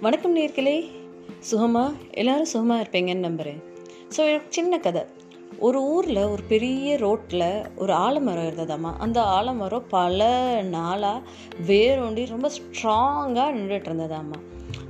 வணக்கம் 0.00 0.36
நேர்களே. 0.36 0.90
சுகமா? 1.50 1.92
எல்லாரும் 2.10 2.44
சுகமாக 2.44 2.82
இருப்பீங்கன்னு 2.82 3.18
நம்புகிறேன் 3.18 3.62
ஸோ 4.16 4.40
சின்ன 4.48 4.78
கதை. 4.78 5.02
ஒரு 5.58 5.82
ஊரில் 5.82 6.16
ஒரு 6.16 6.42
பெரிய 6.48 6.96
ரோட்டில் 6.96 7.62
ஒரு 7.76 7.92
ஆலமரம் 7.92 8.44
இருந்ததாம்மா 8.44 8.92
அந்த 8.98 9.22
ஆலமரம் 9.22 9.84
பல 9.88 10.28
நாளாக 10.62 11.20
வேரோண்டி 11.66 12.26
ரொம்ப 12.26 12.48
ஸ்ட்ராங்காக 12.48 13.54
நின்றுட்டு 13.56 13.88
இருந்ததாம்மா 13.90 14.38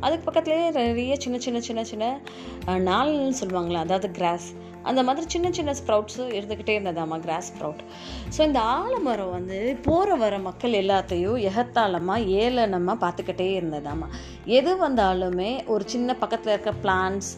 அதுக்கு 0.01 0.30
பக்கத்துலேயே 0.30 0.73
நிறைய 0.73 1.17
சின்ன 1.17 1.39
சின்ன 1.39 1.61
சின்ன 1.61 1.85
சின்ன 1.85 2.21
நாள்னு 2.67 3.35
சொல்லுவாங்களே 3.41 3.75
அதாவது 3.75 4.11
கிராஸ் 4.11 4.49
அந்த 4.82 5.03
மாதிரி 5.03 5.27
சின்ன 5.29 5.50
சின்ன 5.50 5.73
ஸ்ப்ரவுட்ஸும் 5.73 6.30
இருந்துக்கிட்டே 6.30 6.75
இருந்ததாம்மா 6.79 7.21
கிராஸ் 7.21 7.53
ஸ்ப்ரவுட் 7.53 7.82
ஸோ 8.36 8.43
இந்த 8.43 8.61
ஆலமரம் 8.61 9.31
வந்து 9.31 9.77
போகிற 9.82 10.14
வர 10.14 10.39
மக்கள் 10.39 10.71
எல்லாத்தையும் 10.73 11.39
எகத்தாளமாக 11.43 12.26
ஏளனமாக 12.36 12.99
பார்த்துக்கிட்டே 13.00 13.61
இருந்ததாம்மா. 13.61 14.09
எது 14.45 14.89
வந்தாலுமே 14.89 15.67
ஒரு 15.67 15.89
சின்ன 15.89 16.14
பக்கத்தில் 16.14 16.53
இருக்க 16.53 16.73
பிளான்ஸ் 16.82 17.29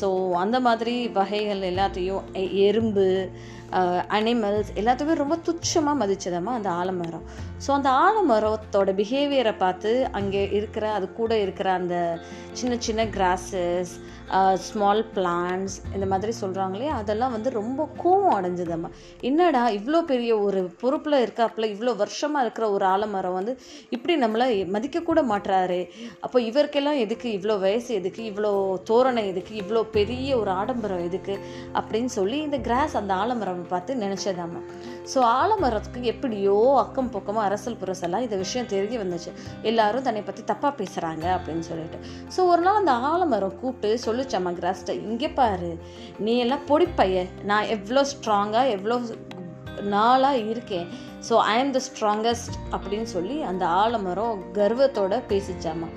ஸோ 0.00 0.32
அந்த 0.32 0.60
மாதிரி 0.60 1.08
வகைகள் 1.08 1.60
எல்லாத்தையும் 1.60 2.22
எ- 2.32 2.52
எறும்பு 2.66 3.30
அனிமல்ஸ் 4.16 4.70
எல்லாத்தையுமே 4.80 5.14
ரொம்ப 5.14 5.36
துச்சமாக 5.48 6.00
மதிச்சதாம்மா 6.02 6.52
அந்த 6.58 6.70
ஆலமரம். 6.70 7.24
ஸோ 7.66 7.70
அந்த 7.78 7.90
ஆலமரத்தோட 8.04 8.90
பிஹேவியரை 9.00 9.54
பார்த்து 9.56 9.90
அங்கே 10.18 10.42
இருக்கிற 10.58 10.84
அது 10.92 11.06
கூட 11.12 11.32
இருக்கிற 11.38 11.68
அந்த 11.72 11.96
சின்ன 12.52 12.76
சின்ன 12.86 13.04
கிராஸஸ் 13.16 13.92
ஸ்மால் 14.66 15.02
பிளான்ஸ் 15.14 15.76
இந்த 15.94 16.06
மாதிரி 16.06 16.32
சொல்கிறாங்களே 16.40 16.88
அதெல்லாம் 16.98 17.32
வந்து 17.36 17.50
ரொம்ப 17.50 17.88
கோவம் 18.02 18.36
அடைஞ்சதம்மா. 18.38 18.88
என்னடா 19.20 19.62
இவ்வளோ 19.78 20.00
பெரிய 20.12 20.32
ஒரு 20.38 20.60
பொறுப்பில் 20.82 21.16
இருக்காப்புல 21.24 21.68
இவ்வளோ 21.74 21.94
வருஷமாக 21.96 22.44
இருக்கிற 22.44 22.66
ஒரு 22.70 22.84
ஆலமரம் 22.84 23.38
வந்து 23.38 23.54
இப்படி 23.90 24.16
நம்மளை 24.24 24.48
மதிக்கக்கூட 24.76 25.22
மாட்டுறாரு 25.32 25.80
அப்போ 26.20 26.40
இவருக்கெல்லாம் 26.40 27.00
எதுக்கு 27.04 27.28
இவ்வளோ 27.38 27.56
வயசு 27.58 27.90
எதுக்கு 27.94 28.22
இவ்வளோ 28.32 28.52
தோரணை 28.90 29.24
எதுக்கு 29.26 29.54
இவ்வளோ 29.62 29.82
பெரிய 29.98 30.36
ஒரு 30.36 30.50
ஆடம்பரம் 30.50 31.06
எதுக்கு 31.08 31.36
அப்படின்னு 31.74 32.12
சொல்லி 32.18 32.38
இந்த 32.42 32.58
கிராஸ் 32.58 32.96
அந்த 32.96 33.14
ஆலமரம் 33.14 33.59
பார்த்து 33.72 33.94
நினச்சதாம்மா 34.02 34.60
ஸோ 35.12 35.18
ஆலமரத்துக்கு 35.40 36.08
எப்படியோ 36.12 36.56
அக்கம் 36.82 37.10
பக்கமாக 37.16 37.46
அரசல் 37.48 37.78
புரசெல்லாம் 37.82 38.24
இந்த 38.26 38.36
விஷயம் 38.36 38.68
தெரிய 38.72 38.98
வந்துச்சு. 39.02 39.30
எல்லாரும் 39.62 40.06
தன்னை 40.08 40.22
பற்றி 40.22 40.42
தப்பாக 40.50 40.72
பேசுகிறாங்க 40.80 41.24
அப்படின்னு 41.36 41.64
சொல்லிட்டு. 41.70 41.98
ஸோ 42.36 42.46
ஒரு 42.52 42.62
நாள் 42.66 42.80
அந்த 42.82 42.94
ஆலமரம் 43.10 43.58
கூப்பிட்டு 43.62 43.90
சொல்லிச்சாம்மா 44.06 44.52
கிராஸ்ட்டை 44.60 44.96
இங்கே 45.08 45.30
பாரு. 45.40 45.72
நீ 46.18 46.34
எல்லாம் 46.38 46.66
பொடிப்பைய. 46.70 47.26
நான் 47.50 47.70
எவ்வளோ 47.76 48.04
ஸ்ட்ராங்காக 48.12 48.74
எவ்வளோ 48.76 48.98
நாளாக 49.96 50.44
இருக்கேன். 50.52 50.88
ஸோ 51.28 51.34
ஐ 51.52 51.54
ஆம் 51.60 51.74
த 51.76 51.80
ஸ்ட்ராங்கஸ்ட் 51.88 52.56
அப்படின்னு 52.76 53.08
சொல்லி 53.16 53.36
அந்த 53.50 53.66
ஆலமரம் 53.66 54.42
கர்வத்தோட 54.58 55.16
பேசிச்சாம்மா 55.32 55.90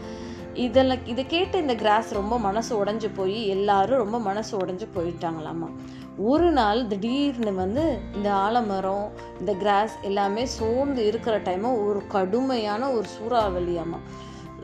இதெல்லாம் 0.64 1.06
இதை 1.12 1.24
கேட்டு 1.26 1.62
இந்த 1.62 1.76
கிராஸ் 1.76 2.10
ரொம்ப 2.18 2.36
மனசு 2.40 2.72
உடஞ்சி 2.82 3.10
போய் 3.16 3.38
எல்லாரும் 3.54 4.02
ரொம்ப 4.04 4.18
மனசு 4.20 4.52
உடஞ்சி 4.58 4.88
போயிட்டாங்களாமா. 4.98 5.70
ஒரு 6.18 6.52
நாள் 6.52 6.88
திடீர்னு 6.88 7.54
வந்து 7.54 8.00
இந்த 8.16 8.34
ஆலமரம் 8.34 9.12
இந்த 9.40 9.54
கிராஸ் 9.54 9.96
எல்லாமே 10.02 10.46
சோர்ந்து 10.46 11.06
இருக்கிற 11.06 11.40
டைமு 11.40 11.70
ஒரு 11.88 12.02
கடுமையான 12.08 12.92
ஒரு 12.92 13.08
சூறாவளியாமா 13.16 14.00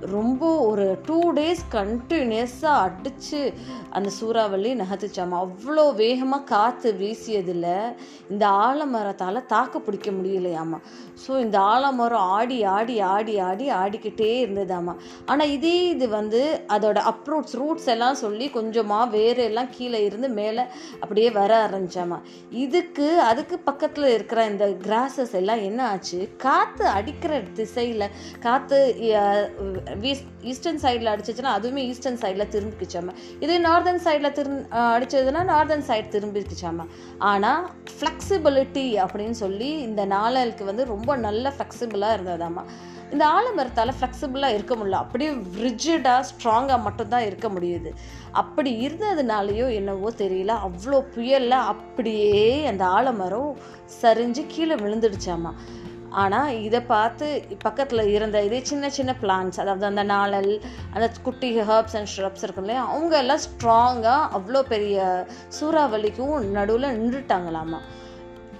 ரொம்ப 0.01 0.43
ஒரு 0.61 0.97
டூ 1.05 1.33
டேஸ் 1.33 1.63
கண்டினியூஸாக 1.71 2.83
அடித்து 2.85 3.53
அந்த 3.89 4.09
சூறாவளி 4.09 4.71
நகர்த்துச்சாமா? 4.73 5.37
அவ்வளோ 5.45 5.95
வேகமாக 5.95 6.43
காற்று 6.43 6.89
வீசியதில் 6.93 7.95
இந்த 8.29 8.47
ஆலமரத்தால் 8.47 9.45
தாக்கு 9.45 9.81
பிடிக்க 9.81 10.11
முடியலையாமா? 10.11 10.79
ஸோ 11.23 11.39
இந்த 11.39 11.59
ஆலமரம் 11.59 12.27
ஆடி 12.37 12.63
ஆடி 12.63 12.99
ஆடி 12.99 13.39
ஆடி 13.39 13.71
ஆடிக்கிட்டே 13.71 14.29
இருந்ததாமா? 14.45 14.95
ஆனால் 15.25 15.49
இதே 15.49 15.87
இது 15.87 16.09
வந்து 16.09 16.41
அதோட 16.67 16.97
அப்ரூட்ஸ் 17.13 17.57
ரூட்ஸ் 17.61 17.89
எல்லாம் 17.95 18.21
சொல்லி 18.23 18.49
கொஞ்சமாக 18.49 19.09
வேறு 19.17 19.43
எல்லாம் 19.43 19.73
கீழே 19.77 20.05
இருந்து 20.05 20.29
மேலே 20.29 20.65
அப்படியே 20.99 21.31
வர 21.31 21.51
ஆரம்பிச்சாமா? 21.67 22.19
இதுக்கு 22.49 23.19
அதுக்கு 23.21 23.59
பக்கத்தில் 23.59 24.13
இருக்கிற 24.15 24.45
இந்த 24.45 24.67
கிராஸஸ் 24.87 25.35
எல்லாம் 25.41 25.61
என்ன 25.61 25.87
ஆச்சு? 25.89 26.29
காற்று 26.37 26.87
அடிக்கிற 26.87 27.41
திசையில் 27.61 28.07
காற்று 28.39 28.79
ஈஸ்டர்ன் 30.41 30.81
சைடில் 30.83 31.11
அடிச்சிச்சுன்னா 31.13 31.53
அதுவுமே 31.57 31.81
ஈஸ்டர்ன் 31.91 32.21
சைடில் 32.21 32.51
திரும்பிக்குச்சாமா 32.55 33.13
இதே 33.39 33.57
நார்தர்ன் 33.57 34.03
சைடில் 34.05 34.31
திரு 34.31 34.65
அடிச்சதுன்னா 34.71 35.43
நார்தர்ன் 35.43 35.87
சைடு 35.87 36.07
திரும்பிக்குச்சாமா 36.15 36.85
ஆனால் 37.17 37.69
ஃப்ளெக்சிபிலிட்டி 37.97 38.87
அப்படின்னு 39.05 39.31
சொல்லி 39.31 39.81
இந்த 39.81 40.05
நாளலுக்கு 40.05 40.65
வந்து 40.65 40.85
ரொம்ப 40.85 41.15
நல்ல 41.15 41.53
ஃப்ளெக்சிபிளாக 41.57 42.17
இருந்ததாம்மா 42.17 42.65
இந்த 43.11 43.25
ஆலமரத்தால் 43.25 43.93
ஃப்ளெக்சிபிளாக 43.99 44.53
இருக்க 44.53 44.75
முடியல. 44.75 44.99
அப்படியே 45.03 45.29
ரிஜிடாக 45.63 46.23
ஸ்ட்ராங்காக 46.29 46.81
மட்டும்தான் 46.81 47.25
இருக்க 47.25 47.49
முடியுது. 47.49 47.91
அப்படி 48.31 48.87
இருந்ததுனாலையோ 48.87 49.73
என்னவோ 49.73 50.11
தெரியல. 50.17 50.55
அவ்வளோ 50.67 50.99
புயலில் 51.15 51.51
அப்படியே 51.51 52.65
அந்த 52.65 52.85
ஆலமரம் 52.85 53.57
சரிஞ்சு 54.01 54.45
கீழே 54.47 54.75
விழுந்துடுச்சாமா. 54.75 55.53
ஆனால் 56.11 56.61
இதை 56.61 56.81
பார்த்து 56.81 57.45
பக்கத்தில் 57.63 58.07
இருந்த 58.07 58.43
இதே 58.43 58.63
சின்ன 58.63 58.89
சின்ன 58.89 59.15
பிளான்ஸ் 59.21 59.59
அதாவது 59.59 59.85
அந்த 59.85 60.03
நாளல் 60.03 60.61
அந்த 60.93 61.11
குட்டி 61.23 61.59
ஹர்ப்ஸ் 61.59 61.95
அண்ட் 61.95 62.07
ஷ்ரப்ஸ் 62.17 62.43
இருக்கும் 62.43 62.63
இல்லையா 62.63 62.87
அவங்க 62.87 63.17
எல்லாம் 63.17 63.39
ஸ்ட்ராங்காக 63.39 64.27
அவ்வளோ 64.33 64.61
பெரிய 64.61 65.25
சூறாவளிக்கும் 65.61 66.49
நடுவில் 66.51 66.95
நின்றுட்டாங்களாமா. 66.99 67.79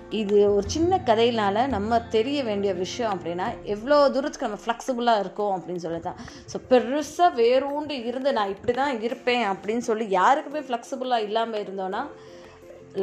இது 0.10 0.56
ஒரு 0.56 0.70
சின்ன 0.70 0.98
கதையினால 1.06 1.68
நம்ம 1.68 2.00
தெரிய 2.00 2.44
வேண்டிய 2.44 2.74
விஷயம் 2.74 3.14
அப்படின்னா 3.14 3.48
எவ்வளோ 3.64 4.10
தூரத்துக்கு 4.10 4.48
நம்ம 4.48 4.62
ஃப்ளெக்சிபிளாக 4.66 5.20
இருக்கோம் 5.20 5.60
அப்படின்னு 5.60 5.76
சொல்லி 5.76 6.00
தான் 6.00 6.16
ஸோ 6.54 6.60
பெருசாக 6.70 7.36
வேரூண்டு 7.36 8.06
இருந்து 8.06 8.34
நான் 8.34 8.50
இப்படி 8.50 8.74
தான் 8.74 9.02
இருப்பேன் 9.02 9.46
அப்படின்னு 9.46 9.78
சொல்லி 9.78 10.08
யாருக்குமே 10.10 10.60
ஃப்ளெக்சிபிளாக 10.60 11.24
இல்லாமல் 11.24 11.62
இருந்தோன்னா 11.62 12.08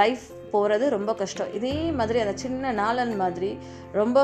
லைஃப் 0.02 0.26
போகிறது 0.52 0.84
ரொம்ப 0.96 1.10
கஷ்டம். 1.22 1.54
இதே 1.58 1.74
மாதிரி 1.98 2.18
அந்த 2.24 2.34
சின்ன 2.44 2.72
நாளன் 2.82 3.16
மாதிரி 3.22 3.50
ரொம்ப 4.00 4.18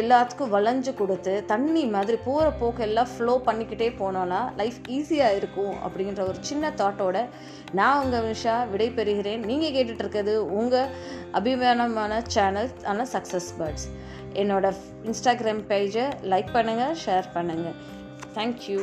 எல்லாத்துக்கும் 0.00 0.52
வளைஞ்சு 0.54 0.92
கொடுத்து 0.98 1.32
தண்ணி 1.52 1.82
மாதிரி 1.94 2.18
போகிற 2.26 2.46
போக்கெல்லாம் 2.60 3.10
ஃப்ளோ 3.12 3.32
பண்ணிக்கிட்டே 3.46 3.88
போனோன்னா 4.00 4.40
லைஃப் 4.60 4.78
ஈஸியாக 4.96 5.38
இருக்கும் 5.38 5.74
அப்படின்ற 5.86 6.20
ஒரு 6.30 6.38
சின்ன 6.50 6.70
தாட்டோட 6.80 7.24
நான் 7.78 8.00
உங்கள் 8.04 8.26
விஷா 8.28 8.54
விடைபெறுகிறேன். 8.74 9.42
நீங்கள் 9.50 9.74
கேட்டுட்ருக்கிறது 9.76 10.36
உங்கள் 10.60 10.92
அபிமானமான 11.40 12.22
சேனல் 12.36 12.70
ஆன 12.92 13.06
சக்ஸஸ் 13.14 13.50
பேர்ட்ஸ் 13.58 13.88
என்னோடய 14.42 14.80
இன்ஸ்டாகிராம் 15.08 15.62
பேஜை 15.70 16.06
லைக் 16.32 16.56
பண்ணுங்கள் 16.56 16.96
ஷேர் 17.04 17.32
பண்ணுங்கள் 17.36 17.78
தேங்க்யூ 18.36 18.80